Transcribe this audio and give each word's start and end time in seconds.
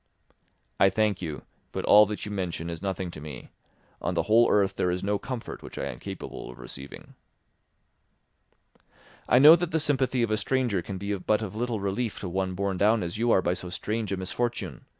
"I 0.79 0.89
thank 0.89 1.21
you, 1.21 1.43
but 1.71 1.85
all 1.85 2.07
that 2.07 2.25
you 2.25 2.31
mention 2.31 2.71
is 2.71 2.81
nothing 2.81 3.11
to 3.11 3.21
me; 3.21 3.49
on 4.01 4.15
the 4.15 4.23
whole 4.23 4.49
earth 4.49 4.75
there 4.75 4.89
is 4.89 5.03
no 5.03 5.19
comfort 5.19 5.61
which 5.61 5.77
I 5.77 5.85
am 5.85 5.99
capable 5.99 6.49
of 6.49 6.57
receiving." 6.57 7.13
"I 9.29 9.37
know 9.37 9.55
that 9.55 9.69
the 9.69 9.79
sympathy 9.79 10.23
of 10.23 10.31
a 10.31 10.37
stranger 10.37 10.81
can 10.81 10.97
be 10.97 11.15
but 11.19 11.43
of 11.43 11.53
little 11.55 11.79
relief 11.79 12.19
to 12.21 12.29
one 12.29 12.55
borne 12.55 12.77
down 12.79 13.03
as 13.03 13.19
you 13.19 13.29
are 13.29 13.43
by 13.43 13.53
so 13.53 13.69
strange 13.69 14.11
a 14.11 14.17
misfortune. 14.17 14.85